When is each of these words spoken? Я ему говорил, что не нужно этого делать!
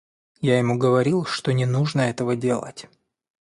Я 0.39 0.57
ему 0.57 0.79
говорил, 0.79 1.25
что 1.25 1.51
не 1.53 1.67
нужно 1.67 2.01
этого 2.01 2.35
делать! 2.35 2.87